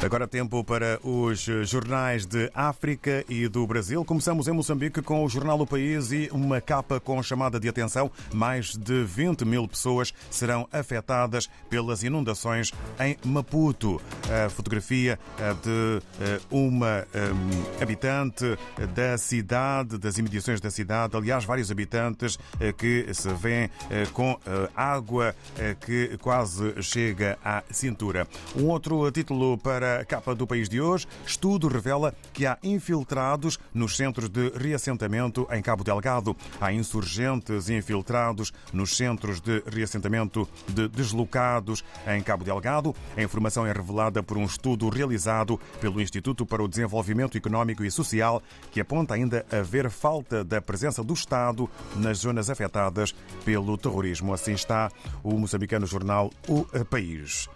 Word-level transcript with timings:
Agora 0.00 0.28
tempo 0.28 0.62
para 0.62 1.00
os 1.02 1.40
jornais 1.64 2.24
de 2.24 2.48
África 2.54 3.24
e 3.28 3.48
do 3.48 3.66
Brasil. 3.66 4.04
Começamos 4.04 4.46
em 4.46 4.52
Moçambique 4.52 5.02
com 5.02 5.24
o 5.24 5.28
jornal 5.28 5.60
O 5.60 5.66
País 5.66 6.12
e 6.12 6.28
uma 6.32 6.60
capa 6.60 7.00
com 7.00 7.20
chamada 7.20 7.58
de 7.58 7.68
atenção. 7.68 8.10
Mais 8.32 8.76
de 8.76 9.02
20 9.02 9.44
mil 9.44 9.66
pessoas 9.66 10.14
serão 10.30 10.68
afetadas 10.72 11.50
pelas 11.68 12.04
inundações 12.04 12.72
em 13.00 13.16
Maputo. 13.24 14.00
A 14.30 14.50
fotografia 14.50 15.18
de 15.62 16.02
eh, 16.20 16.40
uma 16.50 17.06
um, 17.14 17.82
habitante 17.82 18.58
da 18.94 19.16
cidade, 19.16 19.96
das 19.96 20.18
imediações 20.18 20.60
da 20.60 20.70
cidade, 20.70 21.16
aliás, 21.16 21.46
vários 21.46 21.70
habitantes 21.70 22.38
eh, 22.60 22.70
que 22.72 23.06
se 23.14 23.28
vêem 23.32 23.70
eh, 23.90 24.06
com 24.12 24.38
água 24.76 25.34
que 25.80 26.18
quase 26.20 26.82
chega 26.82 27.38
à 27.44 27.62
cintura. 27.70 28.26
Um 28.54 28.66
outro 28.66 29.10
título 29.10 29.56
para 29.56 30.00
a 30.00 30.04
capa 30.04 30.34
do 30.34 30.46
país 30.46 30.68
de 30.68 30.80
hoje, 30.80 31.06
estudo 31.26 31.68
revela 31.68 32.14
que 32.32 32.46
há 32.46 32.58
infiltrados 32.62 33.58
nos 33.72 33.96
centros 33.96 34.28
de 34.28 34.50
reassentamento 34.50 35.46
em 35.50 35.62
Cabo 35.62 35.82
Delgado. 35.84 36.36
Há 36.60 36.72
insurgentes 36.72 37.68
infiltrados 37.68 38.52
nos 38.72 38.96
centros 38.96 39.40
de 39.40 39.62
reassentamento 39.66 40.48
de 40.68 40.88
deslocados 40.88 41.84
em 42.06 42.22
Cabo 42.22 42.44
Delgado. 42.44 42.94
A 43.16 43.22
informação 43.22 43.66
é 43.66 43.72
revelada 43.72 44.17
por 44.22 44.36
um 44.36 44.44
estudo 44.44 44.88
realizado 44.88 45.58
pelo 45.80 46.00
Instituto 46.00 46.46
para 46.46 46.62
o 46.62 46.68
Desenvolvimento 46.68 47.36
Económico 47.36 47.84
e 47.84 47.90
Social, 47.90 48.42
que 48.70 48.80
aponta 48.80 49.14
ainda 49.14 49.44
haver 49.50 49.90
falta 49.90 50.44
da 50.44 50.60
presença 50.60 51.02
do 51.02 51.14
Estado 51.14 51.68
nas 51.96 52.18
zonas 52.18 52.50
afetadas 52.50 53.14
pelo 53.44 53.76
terrorismo. 53.76 54.32
Assim 54.32 54.52
está 54.52 54.90
o 55.22 55.36
moçambicano 55.38 55.86
jornal 55.86 56.30
O 56.46 56.64
País. 56.84 57.48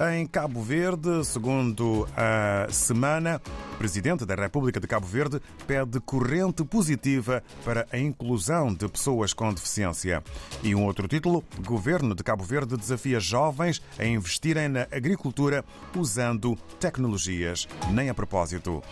Em 0.00 0.26
Cabo 0.26 0.62
Verde, 0.62 1.22
segundo 1.22 2.08
a 2.16 2.66
semana, 2.70 3.40
o 3.74 3.76
Presidente 3.76 4.24
da 4.24 4.34
República 4.34 4.80
de 4.80 4.86
Cabo 4.86 5.06
Verde 5.06 5.40
pede 5.66 6.00
corrente 6.00 6.64
positiva 6.64 7.42
para 7.62 7.86
a 7.92 7.98
inclusão 7.98 8.72
de 8.72 8.88
pessoas 8.88 9.34
com 9.34 9.52
deficiência. 9.52 10.22
E 10.62 10.74
um 10.74 10.86
outro 10.86 11.06
título: 11.06 11.44
Governo 11.60 12.14
de 12.14 12.24
Cabo 12.24 12.42
Verde 12.42 12.76
desafia 12.76 13.20
jovens 13.20 13.82
a 13.98 14.04
investirem 14.04 14.68
na 14.68 14.82
agricultura 14.90 15.62
usando 15.94 16.56
tecnologias. 16.80 17.68
Nem 17.90 18.08
a 18.08 18.14
propósito. 18.14 18.82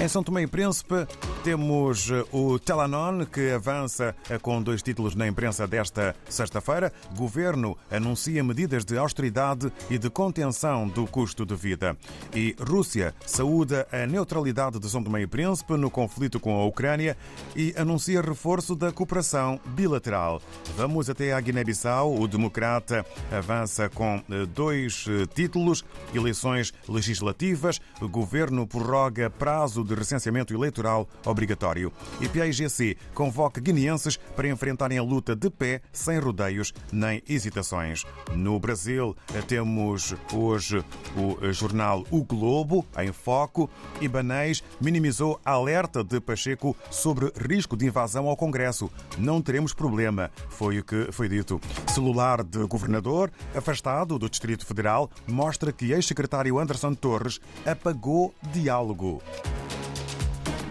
Em 0.00 0.08
São 0.08 0.24
Tomé 0.24 0.42
e 0.42 0.46
Príncipe 0.46 1.06
temos 1.44 2.10
eh, 2.10 2.24
o 2.32 2.58
Telanon, 2.58 3.24
que 3.26 3.50
avança 3.52 4.14
eh, 4.28 4.38
com 4.38 4.60
dois 4.60 4.82
títulos 4.82 5.14
na 5.14 5.28
imprensa 5.28 5.68
desta 5.68 6.16
sexta-feira. 6.28 6.92
Governo 7.14 7.78
anuncia 7.90 8.42
medidas 8.42 8.84
de 8.84 8.98
austeridade 8.98 9.72
e 9.88 9.96
de 9.96 10.10
contenção 10.10 10.88
do 10.88 11.06
custo 11.06 11.46
de 11.46 11.54
vida. 11.54 11.96
E 12.34 12.56
Rússia 12.58 13.14
saúda 13.24 13.86
a 13.92 14.04
neutralidade 14.04 14.80
de 14.80 14.90
São 14.90 15.02
Tomé 15.02 15.22
e 15.22 15.26
Príncipe 15.28 15.74
no 15.76 15.90
conflito 15.90 16.40
com 16.40 16.58
a 16.58 16.64
Ucrânia 16.64 17.16
e 17.54 17.72
anuncia 17.76 18.20
reforço 18.20 18.74
da 18.74 18.90
cooperação 18.90 19.60
bilateral. 19.64 20.42
Vamos 20.76 21.08
até 21.08 21.32
a 21.32 21.40
Guiné-Bissau. 21.40 22.18
O 22.18 22.26
Democrata 22.26 23.06
avança 23.30 23.88
com 23.88 24.20
eh, 24.28 24.44
dois 24.46 25.06
títulos: 25.34 25.84
eleições 26.12 26.72
legislativas. 26.88 27.80
Governo 28.00 28.66
prorroga 28.66 29.30
prazo 29.30 29.83
de 29.84 29.94
recenseamento 29.94 30.54
eleitoral 30.54 31.08
obrigatório. 31.24 31.92
E 32.20 32.28
PAIGC 32.28 32.96
convoca 33.12 33.60
guineenses 33.60 34.16
para 34.16 34.48
enfrentarem 34.48 34.98
a 34.98 35.02
luta 35.02 35.36
de 35.36 35.50
pé, 35.50 35.80
sem 35.92 36.18
rodeios 36.18 36.72
nem 36.92 37.22
hesitações. 37.28 38.04
No 38.34 38.58
Brasil, 38.58 39.16
temos 39.46 40.14
hoje 40.32 40.84
o 41.16 41.52
jornal 41.52 42.04
O 42.10 42.24
Globo, 42.24 42.84
em 42.98 43.12
foco. 43.12 43.70
Ibanês 44.00 44.62
minimizou 44.80 45.40
a 45.44 45.52
alerta 45.52 46.02
de 46.02 46.20
Pacheco 46.20 46.76
sobre 46.90 47.32
risco 47.36 47.76
de 47.76 47.86
invasão 47.86 48.28
ao 48.28 48.36
Congresso. 48.36 48.90
Não 49.18 49.40
teremos 49.40 49.72
problema, 49.72 50.30
foi 50.48 50.78
o 50.78 50.84
que 50.84 51.10
foi 51.12 51.28
dito. 51.28 51.60
Celular 51.86 52.42
de 52.42 52.64
governador, 52.66 53.30
afastado 53.54 54.18
do 54.18 54.28
Distrito 54.28 54.66
Federal, 54.66 55.10
mostra 55.26 55.72
que 55.72 55.92
ex-secretário 55.92 56.58
Anderson 56.58 56.94
Torres 56.94 57.40
apagou 57.66 58.34
diálogo. 58.52 59.22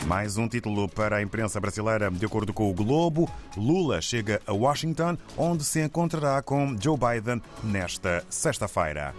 Mais 0.07 0.37
um 0.37 0.47
título 0.47 0.87
para 0.89 1.17
a 1.17 1.21
imprensa 1.21 1.59
brasileira. 1.59 2.11
De 2.11 2.25
acordo 2.25 2.53
com 2.53 2.69
o 2.69 2.73
Globo, 2.73 3.29
Lula 3.55 4.01
chega 4.01 4.41
a 4.45 4.51
Washington, 4.51 5.17
onde 5.37 5.63
se 5.63 5.81
encontrará 5.81 6.41
com 6.41 6.75
Joe 6.79 6.97
Biden 6.97 7.41
nesta 7.63 8.23
sexta-feira. 8.29 9.15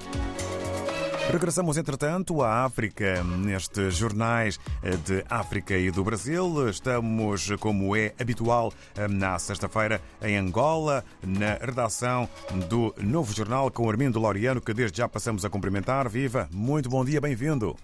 Regressamos, 1.32 1.78
entretanto, 1.78 2.42
à 2.42 2.64
África, 2.64 3.24
nestes 3.24 3.96
jornais 3.96 4.60
de 5.06 5.24
África 5.30 5.74
e 5.74 5.90
do 5.90 6.04
Brasil. 6.04 6.68
Estamos, 6.68 7.50
como 7.58 7.96
é 7.96 8.12
habitual, 8.20 8.70
na 9.08 9.38
sexta-feira 9.38 10.02
em 10.22 10.36
Angola, 10.36 11.02
na 11.22 11.54
redação 11.54 12.28
do 12.68 12.94
novo 13.00 13.32
jornal 13.32 13.70
com 13.70 13.88
Armindo 13.88 14.20
Laureano, 14.20 14.60
que 14.60 14.74
desde 14.74 14.98
já 14.98 15.08
passamos 15.08 15.46
a 15.46 15.50
cumprimentar. 15.50 16.10
Viva! 16.10 16.46
Muito 16.52 16.90
bom 16.90 17.02
dia, 17.02 17.22
bem-vindo! 17.22 17.74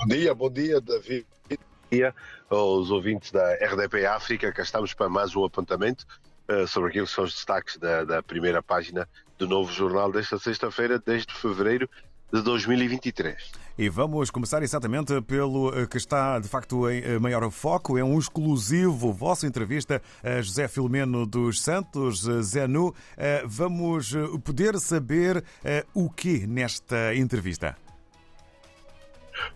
Bom 0.00 0.06
dia, 0.06 0.32
bom 0.32 0.48
dia, 0.48 0.80
David. 0.80 1.26
Bom 1.50 1.56
dia 1.90 2.14
aos 2.48 2.88
ouvintes 2.88 3.32
da 3.32 3.54
RDP 3.54 4.06
África. 4.06 4.52
Cá 4.52 4.62
estamos 4.62 4.94
para 4.94 5.08
mais 5.08 5.34
um 5.34 5.44
apontamento 5.44 6.06
uh, 6.48 6.68
sobre 6.68 6.90
aquilo 6.90 7.06
que 7.06 7.12
são 7.12 7.24
os 7.24 7.34
destaques 7.34 7.76
da, 7.78 8.04
da 8.04 8.22
primeira 8.22 8.62
página 8.62 9.08
do 9.36 9.48
novo 9.48 9.72
jornal 9.72 10.12
desta 10.12 10.38
sexta-feira, 10.38 11.02
desde 11.04 11.34
fevereiro 11.34 11.90
de 12.32 12.40
2023. 12.42 13.50
E 13.76 13.88
vamos 13.88 14.30
começar 14.30 14.62
exatamente 14.62 15.20
pelo 15.22 15.76
eh, 15.76 15.86
que 15.86 15.96
está 15.96 16.38
de 16.38 16.46
facto 16.46 16.88
em 16.88 17.02
eh, 17.02 17.18
maior 17.18 17.50
foco. 17.50 17.98
É 17.98 18.04
um 18.04 18.18
exclusivo 18.18 19.12
vossa 19.12 19.46
entrevista 19.46 20.00
a 20.22 20.40
José 20.40 20.68
Filomeno 20.68 21.26
dos 21.26 21.60
Santos, 21.60 22.24
Zenu. 22.42 22.94
Vamos 23.46 24.14
poder 24.44 24.78
saber 24.78 25.42
o 25.94 26.10
que 26.10 26.46
nesta 26.46 27.14
entrevista? 27.14 27.76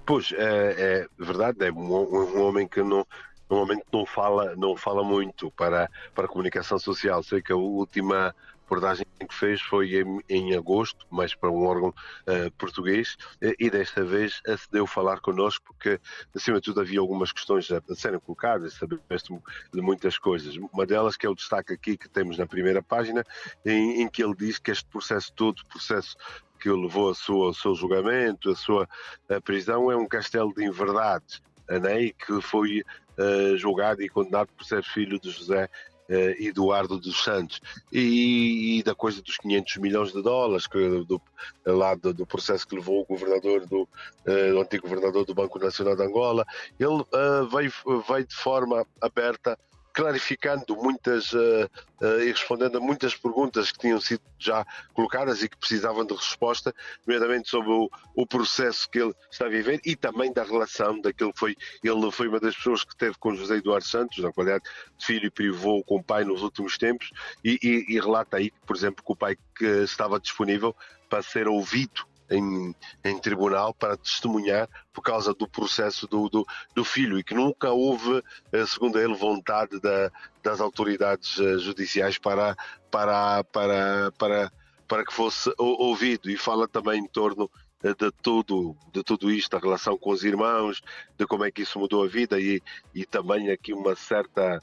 Pois, 0.05 0.33
é, 0.33 0.37
é 0.39 1.07
verdade, 1.19 1.67
é 1.67 1.73
um, 1.73 1.93
um 1.93 2.43
homem 2.43 2.67
que 2.67 2.83
não, 2.83 3.07
normalmente 3.49 3.85
não 3.93 4.07
fala, 4.07 4.57
não 4.57 4.77
fala 4.77 5.05
muito 5.05 5.51
para, 5.53 5.91
para 6.15 6.25
a 6.25 6.29
comunicação 6.29 6.79
social. 6.79 7.23
Sei 7.23 7.43
que 7.43 7.53
a 7.53 7.57
última 7.57 8.35
reportagem 8.73 9.05
que 9.29 9.35
fez 9.35 9.61
foi 9.61 10.01
em, 10.01 10.21
em 10.29 10.57
agosto, 10.57 11.07
mais 11.11 11.35
para 11.35 11.51
um 11.51 11.65
órgão 11.65 11.91
uh, 11.91 12.51
português, 12.57 13.17
e 13.59 13.69
desta 13.69 14.03
vez 14.03 14.41
acedeu 14.47 14.87
falar 14.87 15.21
connosco 15.21 15.65
porque, 15.67 16.01
acima 16.35 16.59
de 16.59 16.65
tudo, 16.65 16.81
havia 16.81 16.99
algumas 16.99 17.33
questões 17.33 17.71
a, 17.71 17.83
serem 17.95 18.19
colocadas, 18.19 18.75
sabeste 18.75 19.33
de 19.73 19.81
muitas 19.81 20.19
coisas. 20.19 20.57
Uma 20.57 20.87
delas 20.87 21.17
que 21.17 21.27
é 21.27 21.29
o 21.29 21.35
destaque 21.35 21.75
aqui 21.75 21.97
que 21.97 22.09
temos 22.09 22.39
na 22.39 22.47
primeira 22.47 22.83
página, 22.83 23.25
em, 23.65 24.03
em 24.03 24.09
que 24.09 24.25
ele 24.25 24.35
diz 24.35 24.59
que 24.59 24.71
este 24.71 24.87
processo 24.87 25.33
todo, 25.35 25.63
processo 25.67 26.17
que 26.63 26.71
o 26.71 26.81
levou 26.81 27.11
a 27.11 27.15
sua, 27.15 27.47
ao 27.47 27.55
seu 27.55 27.75
julgamento, 27.75 28.51
a 28.51 28.55
sua 28.55 28.89
a 29.29 29.41
prisão, 29.41 29.91
é 29.91 29.97
um 29.97 30.07
castelo 30.07 30.55
de 30.55 30.65
inverdades, 30.65 31.43
né? 31.69 32.03
e 32.03 32.13
que 32.13 32.41
foi 32.41 32.83
uh, 33.19 33.57
julgado 33.57 34.01
e 34.01 34.09
condenado 34.09 34.49
por 34.57 34.65
ser 34.65 34.85
filho 34.85 35.19
de 35.19 35.31
José 35.31 35.69
uh, 36.09 36.43
Eduardo 36.43 37.01
dos 37.01 37.25
Santos 37.25 37.61
e, 37.93 38.79
e, 38.79 38.83
da 38.85 38.95
coisa 38.95 39.21
dos 39.21 39.37
500 39.39 39.77
milhões 39.79 40.13
de 40.13 40.23
dólares 40.23 40.69
que, 40.69 41.05
do, 41.05 41.21
lá 41.67 41.97
do, 41.97 42.15
do, 42.15 42.25
processo 42.25 42.67
que 42.67 42.77
levou 42.77 43.01
o 43.01 43.07
governador 43.07 43.67
do 43.67 43.83
uh, 43.83 44.55
o 44.55 44.61
antigo 44.61 44.89
governador 44.89 45.25
do 45.25 45.35
Banco 45.35 45.59
Nacional 45.59 45.97
de 45.97 46.03
Angola 46.05 46.47
ele 46.79 47.05
veio, 47.51 47.73
veio 48.09 48.27
de 48.27 48.37
forma 48.37 48.87
aberta 49.01 49.59
clarificando 49.93 50.77
muitas 50.77 51.33
uh, 51.33 51.71
uh, 52.01 52.21
e 52.21 52.33
respondendo 52.33 52.79
a 52.79 52.81
muitas 52.81 53.15
perguntas 53.15 53.71
que 53.71 53.79
tinham 53.79 54.01
sido 54.01 54.23
já 54.39 54.67
colocadas 54.93 55.43
e 55.43 55.49
que 55.49 55.57
precisavam 55.57 56.05
de 56.05 56.15
resposta, 56.15 56.75
nomeadamente 57.07 57.49
sobre 57.49 57.71
o, 57.71 57.91
o, 58.15 58.27
processo 58.27 58.89
que 58.89 58.99
ele 58.99 59.15
está 59.31 59.47
a 59.47 59.49
viver 59.49 59.81
e 59.85 59.95
também 59.95 60.33
da 60.33 60.43
relação 60.43 61.01
daquilo 61.01 61.33
que 61.33 61.39
foi. 61.39 61.57
Ele 61.83 62.11
foi 62.11 62.29
uma 62.29 62.41
das 62.41 62.57
pessoas 62.57 62.85
que 62.85 62.97
teve 62.97 63.17
com 63.19 63.35
José 63.35 63.57
Eduardo 63.57 63.87
Santos, 63.87 64.19
na 64.19 64.33
qualidade 64.33 64.65
de 64.99 65.07
filho 65.07 65.27
e 65.27 65.31
privou 65.31 65.85
com 65.85 65.97
o 65.97 66.03
pai 66.03 66.25
nos 66.25 66.43
últimos 66.43 66.79
tempos, 66.79 67.11
e, 67.45 67.59
e, 67.63 67.95
e 67.95 68.01
relata 68.01 68.39
aí, 68.39 68.51
por 68.67 68.75
exemplo, 68.77 69.05
que 69.05 69.13
o 69.13 69.17
pai 69.17 69.37
que 69.57 69.65
estava 69.83 70.19
disponível 70.19 70.75
para 71.09 71.23
ser 71.23 71.47
ouvido 71.47 72.12
em, 72.33 72.75
em 73.05 73.19
tribunal 73.19 73.75
para 73.75 73.97
testemunhar 73.97 74.69
por 74.93 75.03
causa 75.03 75.35
do 75.35 75.49
processo 75.49 76.07
do, 76.07 76.29
do, 76.29 76.47
do 76.75 76.85
filho 76.85 77.19
e 77.19 77.25
que 77.25 77.35
nunca 77.35 77.71
houve, 77.71 78.23
eh, 78.53 78.67
segundo 78.67 78.99
ele, 78.99 79.15
vontade 79.15 79.81
da, 79.81 80.11
das 80.43 80.61
autoridades 80.61 81.39
eh, 81.39 81.59
judiciais 81.59 82.19
para, 82.19 82.57
para, 82.91 83.45
para, 83.45 84.13
para, 84.19 84.53
para 84.89 85.05
que 85.05 85.13
fosse 85.13 85.53
ouvido. 85.59 86.31
E 86.31 86.37
fala 86.37 86.67
também 86.69 87.01
em 87.01 87.07
torno 87.07 87.51
eh, 87.83 87.95
de 87.95 88.11
tudo, 88.23 88.77
de 88.93 89.03
tudo 89.03 89.31
isto, 89.31 89.57
a 89.57 89.61
relação 89.61 89.97
com 89.97 90.11
os 90.11 90.25
irmãos, 90.25 90.83
de 91.19 91.27
como 91.27 91.45
é 91.45 91.51
que 91.51 91.63
isso 91.63 91.79
mudou 91.79 92.05
a 92.05 92.09
vida 92.09 92.41
e, 92.41 92.63
e 92.95 93.05
também 93.05 93.51
aqui 93.51 93.73
uma 93.73 93.95
certa 93.95 94.61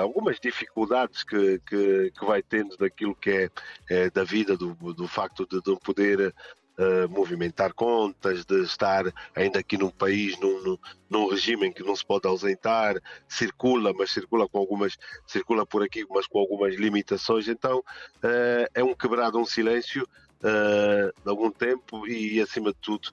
algumas 0.00 0.38
dificuldades 0.38 1.24
que, 1.24 1.58
que, 1.66 2.12
que, 2.16 2.24
vai 2.24 2.40
tendo 2.40 2.76
daquilo 2.76 3.16
que 3.16 3.30
é, 3.30 3.50
é 3.90 4.10
da 4.10 4.22
vida, 4.22 4.56
do, 4.56 4.74
do 4.94 5.08
facto 5.08 5.44
de 5.44 5.60
não 5.66 5.76
poder 5.76 6.32
uh, 6.78 7.08
movimentar 7.08 7.72
contas, 7.74 8.44
de 8.44 8.62
estar 8.62 9.04
ainda 9.34 9.58
aqui 9.58 9.76
num 9.76 9.90
país, 9.90 10.38
num, 10.38 10.78
num, 11.08 11.28
regime 11.28 11.66
em 11.66 11.72
que 11.72 11.82
não 11.82 11.94
se 11.94 12.04
pode 12.04 12.26
ausentar, 12.26 12.96
circula, 13.28 13.92
mas 13.92 14.10
circula 14.10 14.48
com 14.48 14.58
algumas, 14.58 14.96
circula 15.26 15.66
por 15.66 15.82
aqui, 15.82 16.04
mas 16.10 16.26
com 16.26 16.38
algumas 16.38 16.74
limitações. 16.74 17.48
Então 17.48 17.78
uh, 17.78 18.68
é 18.74 18.82
um 18.82 18.94
quebrado, 18.94 19.38
um 19.38 19.44
silêncio 19.44 20.06
uh, 20.38 21.22
de 21.22 21.28
algum 21.28 21.50
tempo 21.50 22.06
e, 22.06 22.40
acima 22.40 22.70
de 22.72 22.78
tudo, 22.80 23.10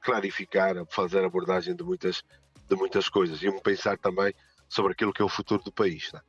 clarificar, 0.00 0.74
fazer 0.88 1.22
abordagem 1.22 1.76
de 1.76 1.84
muitas, 1.84 2.22
de 2.68 2.74
muitas 2.74 3.08
coisas 3.08 3.42
e 3.42 3.52
pensar 3.60 3.98
também 3.98 4.32
sobre 4.66 4.92
aquilo 4.92 5.12
que 5.12 5.20
é 5.20 5.24
o 5.24 5.28
futuro 5.28 5.62
do 5.62 5.70
país. 5.70 6.10
Né? 6.10 6.20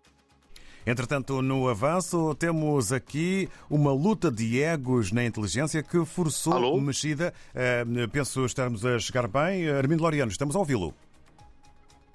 Entretanto, 0.85 1.41
no 1.41 1.69
avanço, 1.69 2.35
temos 2.35 2.91
aqui 2.91 3.49
uma 3.69 3.91
luta 3.91 4.29
de 4.29 4.61
egos 4.61 5.11
na 5.11 5.23
inteligência 5.23 5.81
que 5.81 6.03
forçou 6.05 6.53
Alô? 6.53 6.81
mexida. 6.81 7.33
Uh, 7.53 8.07
penso 8.09 8.45
estarmos 8.45 8.85
a 8.85 8.99
chegar 8.99 9.27
bem. 9.27 9.69
Armindo 9.69 10.03
Loriano, 10.03 10.31
estamos 10.31 10.55
a 10.55 10.59
ouvi-lo. 10.59 10.93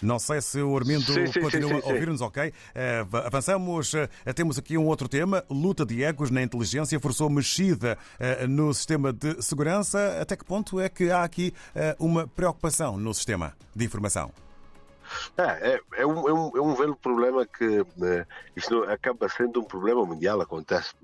Não 0.00 0.18
sei 0.18 0.40
se 0.40 0.60
o 0.62 0.76
Armindo 0.76 1.12
sim, 1.12 1.26
sim, 1.26 1.40
continua 1.40 1.80
sim, 1.80 1.88
a 1.88 1.92
ouvir-nos, 1.92 2.20
ok? 2.20 2.48
Uh, 2.48 3.16
avançamos. 3.16 3.92
Uh, 3.94 4.08
temos 4.34 4.58
aqui 4.58 4.78
um 4.78 4.86
outro 4.86 5.08
tema. 5.08 5.44
Luta 5.50 5.84
de 5.84 6.02
egos 6.04 6.30
na 6.30 6.42
inteligência 6.42 7.00
forçou 7.00 7.28
mexida 7.28 7.98
uh, 8.20 8.46
no 8.46 8.72
sistema 8.72 9.12
de 9.12 9.42
segurança. 9.42 10.18
Até 10.20 10.36
que 10.36 10.44
ponto 10.44 10.78
é 10.78 10.88
que 10.88 11.10
há 11.10 11.24
aqui 11.24 11.52
uma 11.98 12.26
preocupação 12.26 12.96
no 12.96 13.12
sistema 13.12 13.54
de 13.74 13.84
informação? 13.84 14.30
É, 15.36 15.72
é, 15.72 15.80
é, 15.96 16.06
um, 16.06 16.28
é, 16.28 16.32
um, 16.32 16.56
é 16.56 16.60
um 16.60 16.74
velho 16.74 16.96
problema 16.96 17.46
que 17.46 17.84
né, 17.96 18.26
isto 18.56 18.82
acaba 18.84 19.28
sendo 19.28 19.60
um 19.60 19.64
problema 19.64 20.04
mundial, 20.04 20.40
acontece 20.40 20.94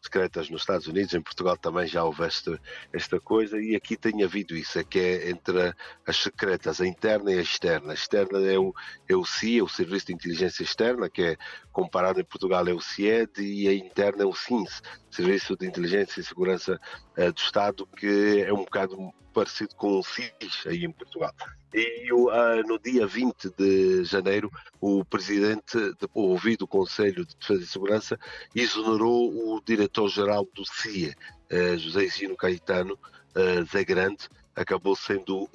secretas 0.00 0.48
nos 0.50 0.62
Estados 0.62 0.86
Unidos, 0.86 1.14
em 1.14 1.20
Portugal 1.20 1.56
também 1.56 1.86
já 1.86 2.04
houve 2.04 2.24
esta, 2.24 2.60
esta 2.92 3.20
coisa 3.20 3.60
e 3.60 3.74
aqui 3.74 3.96
tem 3.96 4.22
havido 4.22 4.56
isso, 4.56 4.78
é 4.78 4.84
que 4.84 4.98
é 4.98 5.30
entre 5.30 5.74
as 6.06 6.16
secretas, 6.16 6.80
a 6.80 6.86
interna 6.86 7.32
e 7.32 7.38
a 7.38 7.42
externa. 7.42 7.92
A 7.92 7.94
externa 7.94 8.38
é 8.40 8.58
o, 8.58 8.72
é 9.08 9.16
o 9.16 9.24
CIA, 9.24 9.64
o 9.64 9.68
Serviço 9.68 10.06
de 10.06 10.14
Inteligência 10.14 10.62
Externa, 10.62 11.08
que 11.08 11.22
é 11.22 11.36
comparado 11.72 12.20
em 12.20 12.24
Portugal 12.24 12.66
é 12.68 12.72
o 12.72 12.80
CIED 12.80 13.42
e 13.42 13.68
a 13.68 13.74
interna 13.74 14.22
é 14.22 14.26
o 14.26 14.34
SINS, 14.34 14.82
Serviço 15.10 15.56
de 15.56 15.66
Inteligência 15.66 16.20
e 16.20 16.24
Segurança 16.24 16.80
uh, 17.18 17.32
do 17.32 17.38
Estado, 17.38 17.86
que 17.96 18.42
é 18.42 18.52
um 18.52 18.64
bocado 18.64 19.12
parecido 19.34 19.74
com 19.74 19.98
o 19.98 20.02
SIS 20.02 20.66
aí 20.66 20.84
em 20.84 20.92
Portugal. 20.92 21.34
E 21.74 22.12
uh, 22.12 22.66
no 22.68 22.78
dia 22.78 23.04
20 23.04 23.50
de 23.58 24.04
janeiro, 24.04 24.48
o 24.80 25.04
presidente, 25.04 25.76
ouvido 26.14 26.62
o 26.62 26.68
Conselho 26.68 27.26
de 27.26 27.34
Defesa 27.36 27.62
e 27.62 27.66
Segurança, 27.66 28.18
exonerou 28.54 29.28
o 29.28 29.60
diretor-geral 29.60 30.48
do 30.54 30.64
CIA, 30.64 31.14
eh, 31.50 31.76
José 31.76 32.06
Zino 32.06 32.36
Caetano, 32.36 32.94
uh, 32.94 33.64
Zé 33.64 33.84
Grande, 33.84 34.28
acabou 34.54 34.94
sendo 34.94 35.50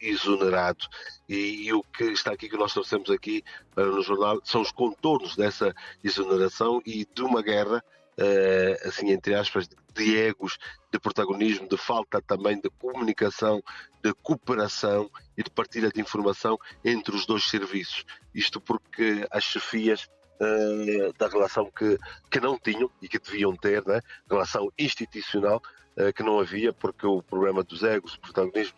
exonerado. 0.00 0.84
E, 1.28 1.68
e, 1.68 1.72
o 1.72 1.84
que 1.84 2.02
está 2.06 2.32
aqui, 2.32 2.48
que 2.48 2.56
nós 2.56 2.72
trouxemos 2.72 3.08
aqui 3.08 3.44
no 3.76 4.02
jornal, 4.02 4.40
são 4.42 4.60
os 4.60 4.72
contornos 4.72 5.36
dessa 5.36 5.72
exoneração 6.02 6.82
e 6.84 7.06
de 7.14 7.22
uma 7.22 7.40
guerra 7.42 7.80
uh, 8.18 8.88
assim 8.88 9.10
entre 9.10 9.34
aspas, 9.34 9.68
de 9.94 10.16
egos, 10.16 10.58
de 10.90 10.98
protagonismo, 10.98 11.68
de 11.68 11.76
falta 11.76 12.20
também 12.20 12.60
de 12.60 12.70
comunicação, 12.70 13.62
de 14.02 14.12
cooperação 14.14 15.10
e 15.36 15.42
de 15.42 15.50
partilha 15.50 15.90
de 15.90 16.00
informação 16.00 16.58
entre 16.84 17.14
os 17.14 17.26
dois 17.26 17.44
serviços. 17.44 18.04
Isto 18.34 18.60
porque 18.60 19.26
as 19.30 19.44
chefias 19.44 20.04
uh, 20.04 21.12
da 21.18 21.28
relação 21.28 21.70
que, 21.70 21.98
que 22.30 22.40
não 22.40 22.58
tinham 22.58 22.90
e 23.00 23.08
que 23.08 23.18
deviam 23.18 23.54
ter, 23.56 23.84
né? 23.86 24.00
relação 24.28 24.72
institucional, 24.78 25.62
uh, 25.96 26.12
que 26.12 26.22
não 26.22 26.38
havia, 26.38 26.72
porque 26.72 27.06
o 27.06 27.22
problema 27.22 27.62
dos 27.62 27.82
egos, 27.82 28.12
do 28.12 28.20
protagonismo, 28.20 28.76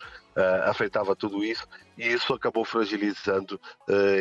afetava 0.65 1.15
tudo 1.15 1.45
isso, 1.45 1.65
e 1.97 2.07
isso 2.09 2.33
acabou 2.33 2.65
fragilizando 2.65 3.57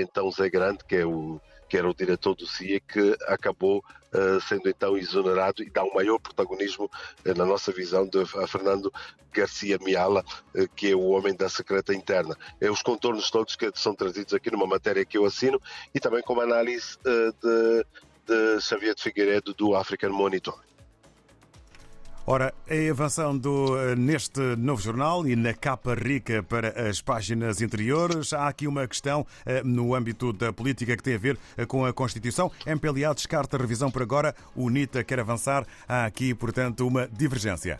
então 0.00 0.30
Zé 0.30 0.48
Grande, 0.48 0.84
que 0.84 0.94
é 0.94 1.04
o 1.04 1.40
que 1.74 1.78
era 1.78 1.90
o 1.90 1.94
diretor 1.94 2.36
do 2.36 2.46
CIA, 2.46 2.78
que 2.78 3.16
acabou 3.26 3.78
uh, 4.12 4.40
sendo 4.42 4.68
então 4.68 4.96
exonerado 4.96 5.60
e 5.60 5.68
dá 5.68 5.82
um 5.82 5.92
maior 5.92 6.20
protagonismo, 6.20 6.84
uh, 6.84 7.34
na 7.36 7.44
nossa 7.44 7.72
visão, 7.72 8.06
de, 8.06 8.20
a 8.20 8.46
Fernando 8.46 8.94
Garcia 9.32 9.76
Miala, 9.80 10.24
uh, 10.54 10.68
que 10.76 10.92
é 10.92 10.94
o 10.94 11.08
homem 11.08 11.34
da 11.34 11.48
secreta 11.48 11.92
interna. 11.92 12.38
É 12.60 12.70
os 12.70 12.80
contornos 12.80 13.28
todos 13.28 13.56
que 13.56 13.68
são 13.74 13.92
trazidos 13.92 14.32
aqui 14.32 14.52
numa 14.52 14.68
matéria 14.68 15.04
que 15.04 15.18
eu 15.18 15.24
assino 15.24 15.60
e 15.92 15.98
também 15.98 16.22
com 16.22 16.34
uma 16.34 16.44
análise 16.44 16.96
de, 17.42 17.84
de 18.24 18.60
Xavier 18.60 18.94
de 18.94 19.02
Figueiredo 19.02 19.52
do 19.52 19.74
African 19.74 20.10
Monitor. 20.10 20.56
Ora, 22.26 22.54
avançando 22.90 23.78
eh, 23.78 23.94
neste 23.94 24.40
novo 24.56 24.80
jornal 24.80 25.28
e 25.28 25.36
na 25.36 25.52
capa 25.52 25.94
rica 25.94 26.42
para 26.42 26.88
as 26.88 27.02
páginas 27.02 27.60
interiores, 27.60 28.32
há 28.32 28.48
aqui 28.48 28.66
uma 28.66 28.88
questão 28.88 29.26
eh, 29.44 29.62
no 29.62 29.94
âmbito 29.94 30.32
da 30.32 30.50
política 30.50 30.96
que 30.96 31.02
tem 31.02 31.16
a 31.16 31.18
ver 31.18 31.38
eh, 31.54 31.66
com 31.66 31.84
a 31.84 31.92
Constituição. 31.92 32.50
MPLA 32.66 33.14
descarta 33.14 33.58
a 33.58 33.60
revisão 33.60 33.90
por 33.90 34.00
agora, 34.00 34.34
o 34.56 34.64
UNITA 34.64 35.04
quer 35.04 35.20
avançar. 35.20 35.66
Há 35.86 36.06
aqui, 36.06 36.34
portanto, 36.34 36.86
uma 36.86 37.06
divergência. 37.06 37.78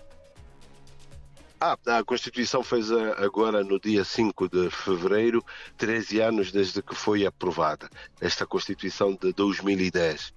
Ah, 1.67 1.79
a 1.87 2.05
Constituição 2.05 2.63
fez 2.63 2.93
agora 2.93 3.65
no 3.65 3.81
dia 3.81 4.05
5 4.05 4.51
de 4.51 4.69
fevereiro 4.69 5.43
13 5.79 6.21
anos 6.21 6.53
desde 6.53 6.83
que 6.83 6.95
foi 6.95 7.25
aprovada 7.25 7.89
esta 8.21 8.47
Constituição 8.47 9.15
de 9.15 9.33
2010. 9.33 10.35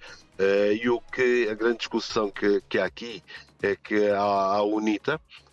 e 0.81 0.89
o 0.89 1.01
que 1.01 1.50
a 1.50 1.53
grande 1.53 1.79
discussão 1.79 2.31
que, 2.31 2.62
que 2.69 2.79
há 2.79 2.85
aqui 2.85 3.21
é 3.62 3.75
que 3.75 4.07
a, 4.07 4.21
a 4.21 4.63
UNITA, 4.63 5.15
Uh, 5.15 5.46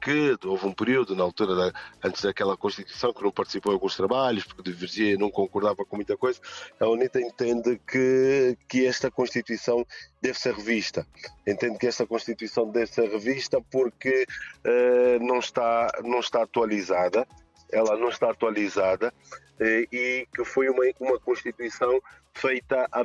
que 0.00 0.36
houve 0.46 0.66
um 0.66 0.72
período 0.72 1.14
na 1.14 1.22
altura 1.22 1.54
da, 1.54 1.72
antes 2.02 2.22
daquela 2.22 2.56
Constituição 2.56 3.12
que 3.12 3.22
não 3.22 3.30
participou 3.30 3.72
em 3.72 3.74
alguns 3.74 3.96
trabalhos 3.96 4.44
porque 4.44 4.62
divergia 4.62 5.12
e 5.12 5.18
não 5.18 5.30
concordava 5.30 5.84
com 5.84 5.96
muita 5.96 6.16
coisa 6.16 6.40
a 6.80 6.88
UNITA 6.88 7.20
entende 7.20 7.80
que, 7.86 8.56
que 8.68 8.86
esta 8.86 9.10
Constituição 9.10 9.86
deve 10.20 10.38
ser 10.38 10.54
revista. 10.54 11.06
Entende 11.46 11.78
que 11.78 11.86
esta 11.86 12.06
Constituição 12.06 12.70
deve 12.70 12.86
ser 12.86 13.08
revista 13.08 13.60
porque 13.70 14.26
uh, 14.64 15.24
não, 15.24 15.38
está, 15.38 15.90
não 16.04 16.20
está 16.20 16.42
atualizada. 16.42 17.26
Ela 17.70 17.96
não 17.96 18.08
está 18.08 18.30
atualizada 18.30 19.12
uh, 19.60 19.94
e 19.94 20.26
que 20.34 20.44
foi 20.44 20.68
uma, 20.68 20.84
uma 21.00 21.18
Constituição 21.18 22.00
feita 22.36 22.86
à, 22.92 23.02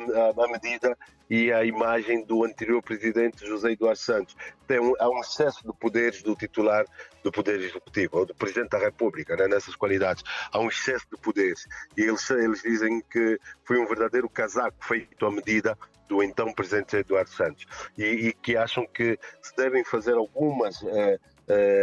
medida 0.48 0.98
e 1.30 1.52
à 1.52 1.64
imagem 1.64 2.26
do 2.26 2.44
anterior 2.44 2.82
presidente 2.84 3.46
José 3.46 3.72
Eduardo 3.72 3.98
Santos. 3.98 4.36
Tem 4.68 4.80
um, 4.80 4.94
há 5.00 5.10
um 5.10 5.22
excesso 5.22 5.66
de 5.66 5.74
poderes 5.74 6.22
do 6.22 6.36
titular 6.36 6.86
do 7.24 7.32
Poder 7.32 7.60
Executivo, 7.60 8.18
ou 8.18 8.26
do 8.26 8.36
Presidente 8.36 8.72
da 8.72 8.80
República, 8.80 9.36
né, 9.38 9.48
nessas 9.48 9.76
qualidades. 9.76 10.24
Há 10.52 10.60
um 10.60 10.68
excesso 10.68 11.06
de 11.10 11.18
poderes. 11.22 11.66
E 11.96 12.02
eles, 12.02 12.30
eles 12.30 12.62
dizem 12.62 13.02
que 13.10 13.40
foi 13.64 13.80
um 13.80 13.88
verdadeiro 13.88 14.30
casaco 14.30 14.84
feito 14.84 15.26
à 15.26 15.32
medida 15.32 15.78
do 16.10 16.22
então 16.22 16.52
Presidente 16.52 16.98
Eduardo 16.98 17.30
Santos. 17.30 17.66
E, 17.98 18.04
e 18.04 18.34
que 18.34 18.58
acham 18.58 18.86
que 18.86 19.18
se 19.42 19.56
devem 19.56 19.86
fazer 19.86 20.16
algumas. 20.16 20.84
Eh, 20.84 21.20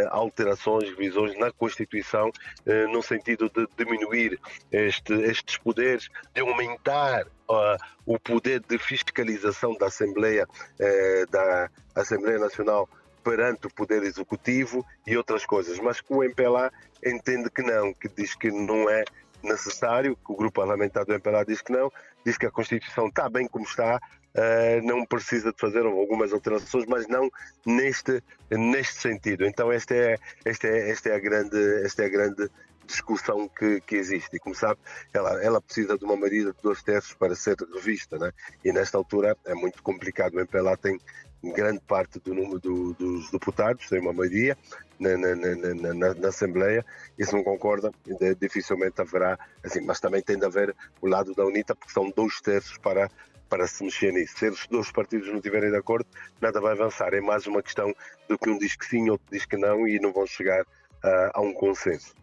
alterações, 0.09 0.89
revisões 0.89 1.37
na 1.37 1.51
Constituição, 1.51 2.31
eh, 2.65 2.87
no 2.87 3.01
sentido 3.01 3.49
de 3.49 3.67
diminuir 3.77 4.39
este, 4.71 5.13
estes 5.13 5.57
poderes, 5.57 6.09
de 6.33 6.41
aumentar 6.41 7.25
uh, 7.49 7.77
o 8.05 8.19
poder 8.19 8.61
de 8.61 8.77
fiscalização 8.77 9.75
da 9.77 9.87
Assembleia, 9.87 10.47
uh, 10.47 11.31
da 11.31 11.69
Assembleia 11.95 12.39
Nacional 12.39 12.89
perante 13.23 13.67
o 13.67 13.73
Poder 13.73 14.03
Executivo 14.03 14.85
e 15.05 15.17
outras 15.17 15.45
coisas. 15.45 15.77
Mas 15.79 16.01
o 16.09 16.23
MPLA 16.23 16.71
entende 17.05 17.49
que 17.49 17.61
não, 17.61 17.93
que 17.93 18.07
diz 18.09 18.35
que 18.35 18.49
não 18.49 18.89
é 18.89 19.03
necessário, 19.43 20.15
que 20.15 20.31
o 20.31 20.35
grupo 20.35 20.61
parlamentar 20.61 21.05
do 21.05 21.13
MPLA 21.13 21.45
diz 21.45 21.61
que 21.61 21.71
não, 21.71 21.91
diz 22.25 22.37
que 22.37 22.45
a 22.45 22.51
Constituição 22.51 23.07
está 23.07 23.29
bem 23.29 23.47
como 23.47 23.65
está, 23.65 23.99
uh, 24.35 24.85
não 24.85 25.05
precisa 25.05 25.51
de 25.51 25.59
fazer 25.59 25.85
algumas 25.85 26.33
alterações, 26.33 26.85
mas 26.87 27.07
não 27.07 27.29
neste, 27.65 28.23
neste 28.49 28.95
sentido. 28.95 29.45
Então 29.45 29.71
esta 29.71 29.95
é, 29.95 30.17
esta 30.45 30.67
é, 30.67 30.89
esta 30.89 31.09
é 31.09 31.15
a 31.15 31.19
grande, 31.19 31.85
esta 31.85 32.03
é 32.03 32.05
a 32.05 32.09
grande 32.09 32.49
discussão 32.85 33.47
que, 33.47 33.79
que 33.81 33.95
existe. 33.95 34.35
E 34.35 34.39
como 34.39 34.55
sabe, 34.55 34.79
ela, 35.13 35.41
ela 35.43 35.61
precisa 35.61 35.97
de 35.97 36.03
uma 36.03 36.15
maioria 36.15 36.45
de 36.45 36.55
dois 36.61 36.81
terços 36.81 37.13
para 37.13 37.35
ser 37.35 37.55
revista, 37.73 38.17
né? 38.17 38.31
e 38.65 38.71
nesta 38.71 38.97
altura 38.97 39.37
é 39.45 39.53
muito 39.53 39.81
complicado. 39.83 40.35
O 40.35 40.39
MPLA 40.39 40.75
tem 40.75 40.99
grande 41.43 41.79
parte 41.81 42.19
do 42.19 42.33
número 42.33 42.59
do, 42.59 42.93
dos 42.93 43.31
deputados, 43.31 43.87
tem 43.87 43.99
uma 43.99 44.11
maioria 44.11 44.57
na, 44.99 45.15
na, 45.15 45.35
na, 45.35 46.13
na, 46.13 46.27
Assembleia, 46.27 46.85
e 47.17 47.25
se 47.25 47.31
não 47.31 47.43
concorda, 47.43 47.91
dificilmente 48.37 48.99
haverá, 48.99 49.39
assim, 49.63 49.79
mas 49.79 50.01
também 50.01 50.21
tem 50.21 50.37
de 50.37 50.45
haver 50.45 50.75
o 51.01 51.07
lado 51.07 51.33
da 51.33 51.45
UNITA, 51.45 51.73
porque 51.73 51.93
são 51.93 52.11
dois 52.13 52.41
terços 52.41 52.77
para 52.79 53.09
para 53.49 53.67
se 53.67 53.83
mexer 53.83 54.13
nisso. 54.13 54.37
Se 54.37 54.49
os 54.49 54.67
dois 54.67 54.91
partidos 54.91 55.27
não 55.27 55.37
estiverem 55.37 55.71
de 55.71 55.77
acordo, 55.77 56.07
nada 56.39 56.61
vai 56.61 56.73
avançar. 56.73 57.13
É 57.13 57.21
mais 57.21 57.47
uma 57.47 57.61
questão 57.61 57.93
do 58.27 58.37
que 58.37 58.49
um 58.49 58.57
diz 58.57 58.75
que 58.75 58.85
sim, 58.85 59.09
outro 59.09 59.25
diz 59.31 59.45
que 59.45 59.57
não 59.57 59.87
e 59.87 59.99
não 59.99 60.13
vão 60.13 60.27
chegar 60.27 60.61
uh, 60.61 61.31
a 61.33 61.41
um 61.41 61.53
consenso. 61.53 62.13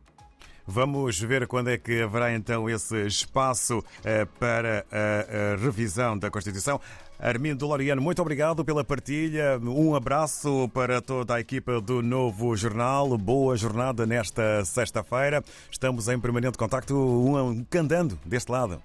Vamos 0.66 1.20
ver 1.20 1.46
quando 1.46 1.70
é 1.70 1.78
que 1.78 2.02
haverá 2.02 2.32
então 2.32 2.68
esse 2.68 3.06
espaço 3.06 3.84
para 4.40 4.84
a 4.90 5.56
revisão 5.56 6.18
da 6.18 6.28
Constituição. 6.28 6.80
Armindo 7.18 7.66
Loriano, 7.66 8.02
muito 8.02 8.20
obrigado 8.20 8.64
pela 8.64 8.84
partilha. 8.84 9.58
Um 9.62 9.94
abraço 9.94 10.68
para 10.74 11.00
toda 11.00 11.36
a 11.36 11.40
equipa 11.40 11.80
do 11.80 12.02
Novo 12.02 12.54
Jornal. 12.56 13.16
Boa 13.16 13.56
jornada 13.56 14.04
nesta 14.04 14.64
sexta-feira. 14.64 15.42
Estamos 15.70 16.08
em 16.08 16.18
permanente 16.18 16.58
contacto, 16.58 16.94
um 16.94 17.64
candando 17.70 18.18
deste 18.24 18.50
lado. 18.50 18.82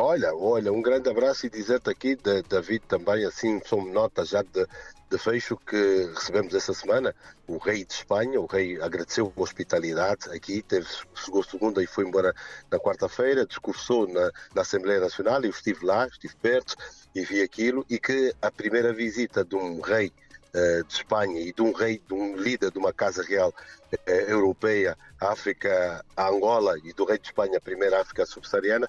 Olha, 0.00 0.32
olha, 0.32 0.72
um 0.72 0.80
grande 0.80 1.10
abraço 1.10 1.46
e 1.46 1.50
dizer-te 1.50 1.90
aqui, 1.90 2.16
David, 2.48 2.84
também, 2.86 3.24
assim, 3.24 3.60
são 3.66 3.84
notas 3.84 4.28
já 4.28 4.42
de, 4.42 4.64
de 5.10 5.18
fecho 5.18 5.56
que 5.56 6.08
recebemos 6.14 6.54
esta 6.54 6.72
semana. 6.72 7.12
O 7.48 7.58
rei 7.58 7.84
de 7.84 7.94
Espanha, 7.94 8.40
o 8.40 8.46
rei 8.46 8.80
agradeceu 8.80 9.32
a 9.36 9.40
hospitalidade 9.40 10.30
aqui, 10.30 10.62
teve, 10.62 10.86
chegou 11.16 11.42
segunda 11.42 11.82
e 11.82 11.86
foi 11.88 12.06
embora 12.06 12.32
na 12.70 12.78
quarta-feira, 12.78 13.44
discursou 13.44 14.06
na, 14.06 14.30
na, 14.54 14.62
Assembleia 14.62 15.00
Nacional 15.00 15.42
eu 15.42 15.50
estive 15.50 15.84
lá, 15.84 16.06
estive 16.06 16.36
perto 16.36 16.76
e 17.12 17.24
vi 17.24 17.42
aquilo, 17.42 17.84
e 17.90 17.98
que 17.98 18.32
a 18.40 18.52
primeira 18.52 18.92
visita 18.92 19.44
de 19.44 19.56
um 19.56 19.80
rei 19.80 20.12
uh, 20.54 20.84
de 20.84 20.94
Espanha 20.94 21.40
e 21.40 21.52
de 21.52 21.60
um 21.60 21.72
rei, 21.72 22.00
de 22.06 22.14
um 22.14 22.36
líder 22.36 22.70
de 22.70 22.78
uma 22.78 22.92
casa 22.92 23.24
real 23.24 23.48
uh, 23.50 24.10
europeia 24.10 24.96
África, 25.20 26.04
Angola 26.16 26.76
e 26.84 26.92
do 26.92 27.04
rei 27.04 27.18
de 27.18 27.26
Espanha, 27.26 27.58
a 27.58 27.60
primeira 27.60 28.00
África 28.00 28.24
subsaariana, 28.24 28.88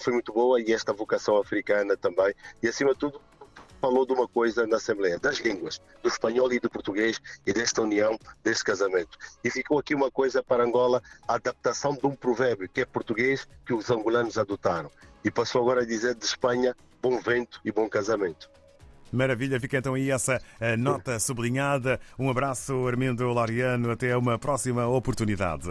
foi 0.00 0.12
muito 0.12 0.32
boa 0.32 0.60
e 0.60 0.72
esta 0.72 0.92
vocação 0.92 1.36
africana 1.36 1.96
também, 1.96 2.34
e 2.62 2.68
acima 2.68 2.92
de 2.92 2.98
tudo 2.98 3.20
falou 3.80 4.06
de 4.06 4.12
uma 4.12 4.26
coisa 4.26 4.66
na 4.66 4.76
Assembleia, 4.76 5.18
das 5.18 5.38
línguas, 5.38 5.80
do 6.02 6.08
espanhol 6.08 6.52
e 6.52 6.58
do 6.58 6.68
português 6.68 7.20
e 7.46 7.52
desta 7.52 7.82
união, 7.82 8.18
deste 8.42 8.64
casamento. 8.64 9.16
E 9.44 9.50
ficou 9.50 9.78
aqui 9.78 9.94
uma 9.94 10.10
coisa 10.10 10.42
para 10.42 10.64
Angola, 10.64 11.02
a 11.28 11.34
adaptação 11.34 11.94
de 11.94 12.06
um 12.06 12.14
provérbio 12.14 12.68
que 12.68 12.80
é 12.80 12.84
português 12.84 13.46
que 13.64 13.72
os 13.72 13.90
angolanos 13.90 14.38
adotaram. 14.38 14.90
E 15.24 15.30
passou 15.30 15.62
agora 15.62 15.82
a 15.82 15.86
dizer 15.86 16.14
de 16.14 16.24
Espanha, 16.24 16.74
bom 17.02 17.20
vento 17.20 17.60
e 17.64 17.70
bom 17.70 17.88
casamento. 17.88 18.50
Maravilha, 19.12 19.60
fica 19.60 19.78
então 19.78 19.94
aí 19.94 20.10
essa 20.10 20.40
eh, 20.60 20.76
nota 20.76 21.18
sublinhada. 21.20 22.00
Um 22.18 22.28
abraço, 22.28 22.86
Armindo 22.86 23.32
Lariano, 23.32 23.90
até 23.90 24.16
uma 24.16 24.38
próxima 24.38 24.86
oportunidade. 24.86 25.70